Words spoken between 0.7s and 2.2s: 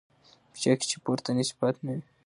كي چي پورتني صفات نه وي